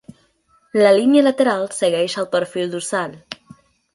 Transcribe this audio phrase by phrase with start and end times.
[0.83, 3.13] La línia lateral segueix el perfil dorsal.